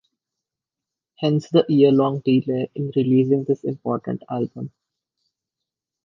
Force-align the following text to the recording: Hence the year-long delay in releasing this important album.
Hence 1.19 1.47
the 1.51 1.63
year-long 1.69 2.21
delay 2.25 2.71
in 2.73 2.91
releasing 2.95 3.43
this 3.43 3.63
important 3.63 4.23
album. 4.31 4.71